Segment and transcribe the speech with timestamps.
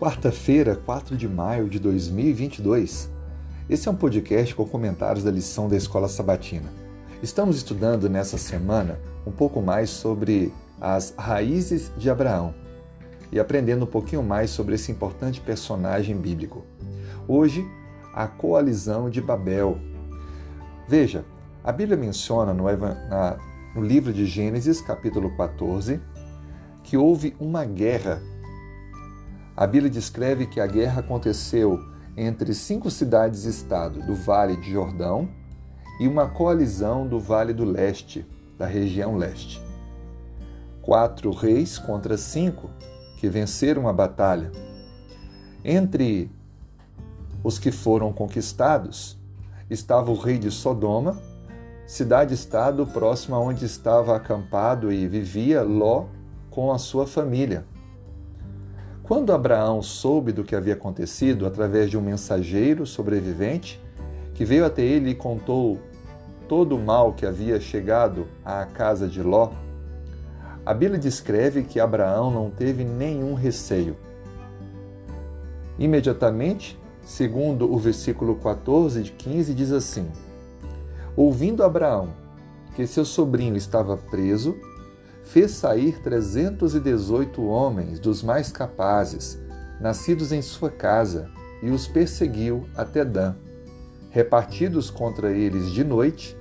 [0.00, 3.10] quarta-feira, 4 de maio de 2022.
[3.68, 6.72] Esse é um podcast com comentários da lição da Escola Sabatina.
[7.22, 12.54] Estamos estudando nessa semana um pouco mais sobre as raízes de Abraão
[13.30, 16.64] e aprendendo um pouquinho mais sobre esse importante personagem bíblico.
[17.28, 17.62] Hoje,
[18.14, 19.78] a coalizão de Babel.
[20.88, 21.26] Veja,
[21.62, 22.64] a Bíblia menciona no,
[23.74, 26.00] no livro de Gênesis, capítulo 14,
[26.84, 28.22] que houve uma guerra
[29.56, 31.78] a Bíblia descreve que a guerra aconteceu
[32.16, 35.28] entre cinco cidades-estado do Vale de Jordão
[36.00, 38.26] e uma coalizão do Vale do Leste,
[38.58, 39.60] da região leste.
[40.82, 42.70] Quatro reis contra cinco
[43.18, 44.50] que venceram a batalha.
[45.64, 46.30] Entre
[47.44, 49.18] os que foram conquistados
[49.68, 51.20] estava o rei de Sodoma,
[51.86, 56.06] cidade-estado próxima onde estava acampado e vivia Ló
[56.50, 57.64] com a sua família.
[59.10, 63.82] Quando Abraão soube do que havia acontecido através de um mensageiro sobrevivente,
[64.34, 65.80] que veio até ele e contou
[66.48, 69.50] todo o mal que havia chegado à casa de Ló,
[70.64, 73.96] a Bíblia descreve que Abraão não teve nenhum receio.
[75.76, 80.08] Imediatamente, segundo o versículo 14 de 15, diz assim:
[81.16, 82.10] Ouvindo Abraão
[82.76, 84.56] que seu sobrinho estava preso,
[85.30, 89.40] fez sair 318 homens dos mais capazes,
[89.80, 91.30] nascidos em sua casa,
[91.62, 93.34] e os perseguiu até Dan.
[94.10, 96.36] Repartidos contra eles de noite,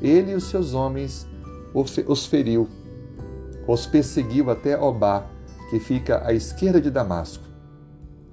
[0.00, 1.26] ele e os seus homens
[2.06, 2.68] os feriu.
[3.66, 5.26] Os perseguiu até Obá,
[5.70, 7.44] que fica à esquerda de Damasco.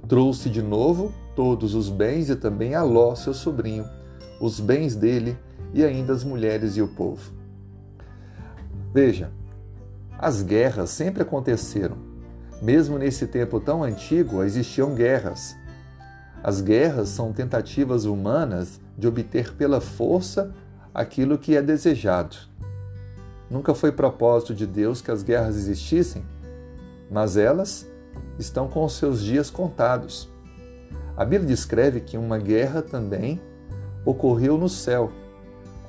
[0.09, 3.85] Trouxe de novo todos os bens e também a Ló, seu sobrinho,
[4.41, 5.37] os bens dele
[5.73, 7.31] e ainda as mulheres e o povo.
[8.93, 9.31] Veja,
[10.21, 11.97] as guerras sempre aconteceram.
[12.61, 15.55] Mesmo nesse tempo tão antigo, existiam guerras.
[16.43, 20.53] As guerras são tentativas humanas de obter pela força
[20.93, 22.37] aquilo que é desejado.
[23.49, 26.23] Nunca foi propósito de Deus que as guerras existissem,
[27.09, 27.87] mas elas
[28.37, 30.29] estão com os seus dias contados.
[31.17, 33.41] A Bíblia descreve que uma guerra também
[34.05, 35.11] ocorreu no céu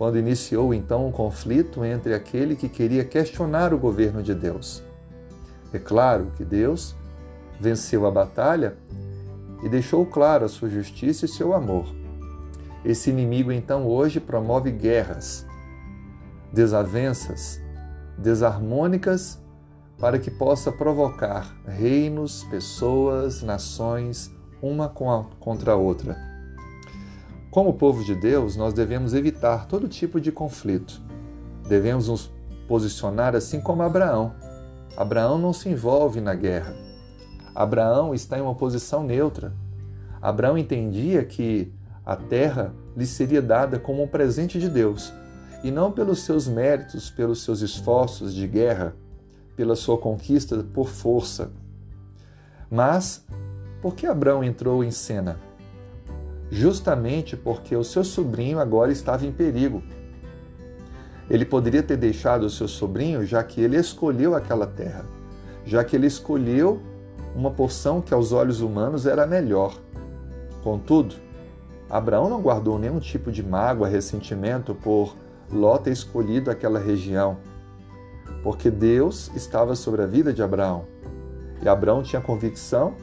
[0.02, 4.82] quando iniciou então um conflito entre aquele que queria questionar o governo de Deus.
[5.72, 6.96] É claro que Deus
[7.60, 8.76] venceu a batalha
[9.62, 11.86] e deixou claro a sua justiça e seu amor.
[12.84, 15.46] Esse inimigo então hoje promove guerras,
[16.52, 17.60] desavenças,
[18.18, 19.40] desarmônicas
[20.00, 26.31] para que possa provocar reinos, pessoas, nações uma contra a outra
[27.52, 31.02] como povo de Deus, nós devemos evitar todo tipo de conflito.
[31.68, 32.32] Devemos nos
[32.66, 34.32] posicionar assim como Abraão.
[34.96, 36.74] Abraão não se envolve na guerra.
[37.54, 39.52] Abraão está em uma posição neutra.
[40.22, 41.70] Abraão entendia que
[42.06, 45.12] a terra lhe seria dada como um presente de Deus,
[45.62, 48.96] e não pelos seus méritos, pelos seus esforços de guerra,
[49.54, 51.52] pela sua conquista por força.
[52.70, 53.26] Mas
[53.82, 55.51] por que Abraão entrou em cena?
[56.52, 59.82] Justamente porque o seu sobrinho agora estava em perigo.
[61.30, 65.02] Ele poderia ter deixado o seu sobrinho, já que ele escolheu aquela terra,
[65.64, 66.82] já que ele escolheu
[67.34, 69.78] uma porção que aos olhos humanos era melhor.
[70.62, 71.14] Contudo,
[71.88, 75.16] Abraão não guardou nenhum tipo de mágoa, ressentimento por
[75.50, 77.38] Ló ter escolhido aquela região,
[78.42, 80.84] porque Deus estava sobre a vida de Abraão.
[81.62, 82.94] E Abraão tinha a convicção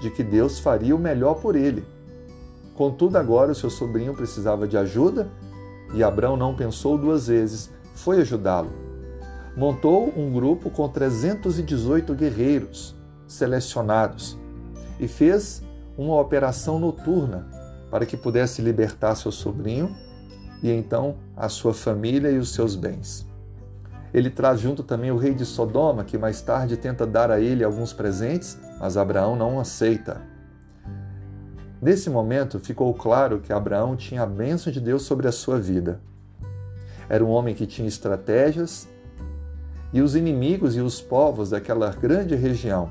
[0.00, 1.93] de que Deus faria o melhor por ele.
[2.74, 5.30] Contudo, agora o seu sobrinho precisava de ajuda
[5.94, 8.72] e Abraão não pensou duas vezes, foi ajudá-lo.
[9.56, 12.96] Montou um grupo com 318 guerreiros
[13.26, 14.36] selecionados
[14.98, 15.62] e fez
[15.96, 17.48] uma operação noturna
[17.90, 19.94] para que pudesse libertar seu sobrinho
[20.60, 23.24] e então a sua família e os seus bens.
[24.12, 27.62] Ele traz junto também o rei de Sodoma, que mais tarde tenta dar a ele
[27.62, 30.22] alguns presentes, mas Abraão não aceita.
[31.84, 36.00] Nesse momento, ficou claro que Abraão tinha a bênção de Deus sobre a sua vida.
[37.10, 38.88] Era um homem que tinha estratégias
[39.92, 42.90] e os inimigos e os povos daquela grande região,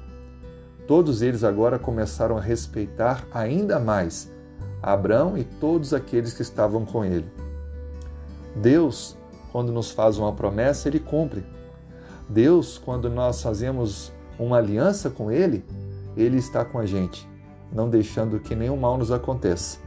[0.87, 4.31] todos eles agora começaram a respeitar ainda mais
[4.79, 7.25] Abraão e todos aqueles que estavam com ele.
[8.55, 9.17] Deus,
[9.51, 11.43] quando nos faz uma promessa, ele cumpre.
[12.29, 15.65] Deus, quando nós fazemos uma aliança com ele,
[16.15, 17.32] ele está com a gente
[17.73, 19.79] não deixando que nenhum mal nos aconteça,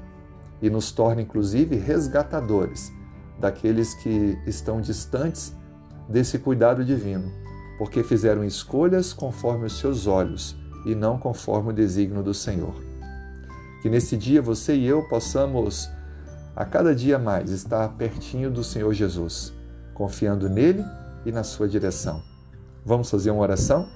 [0.60, 2.92] e nos torna, inclusive, resgatadores
[3.38, 5.54] daqueles que estão distantes
[6.08, 7.30] desse cuidado divino,
[7.78, 10.56] porque fizeram escolhas conforme os seus olhos
[10.86, 12.74] e não conforme o desígnio do Senhor.
[13.82, 15.90] Que nesse dia você e eu possamos,
[16.54, 19.52] a cada dia mais, estar pertinho do Senhor Jesus,
[19.92, 20.84] confiando nele
[21.24, 22.22] e na sua direção.
[22.84, 23.88] Vamos fazer uma oração?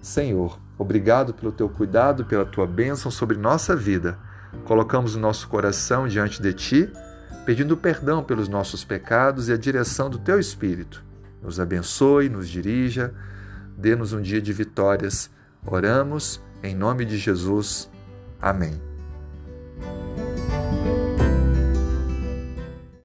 [0.00, 4.18] Senhor, obrigado pelo teu cuidado, pela tua bênção sobre nossa vida.
[4.64, 6.92] Colocamos o nosso coração diante de ti,
[7.44, 11.04] pedindo perdão pelos nossos pecados e a direção do teu Espírito.
[11.42, 13.12] Nos abençoe, nos dirija,
[13.76, 15.30] dê-nos um dia de vitórias.
[15.66, 17.90] Oramos em nome de Jesus.
[18.40, 18.87] Amém.